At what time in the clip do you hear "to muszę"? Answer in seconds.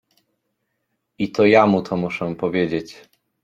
1.81-2.35